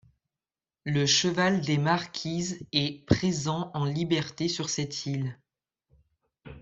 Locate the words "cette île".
4.67-5.37